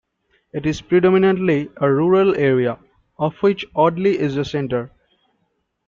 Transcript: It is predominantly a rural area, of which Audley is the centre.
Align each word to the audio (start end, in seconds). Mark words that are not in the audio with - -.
It 0.51 0.65
is 0.65 0.81
predominantly 0.81 1.69
a 1.77 1.87
rural 1.93 2.35
area, 2.35 2.79
of 3.19 3.35
which 3.41 3.67
Audley 3.75 4.17
is 4.17 4.33
the 4.33 4.43
centre. 4.43 4.91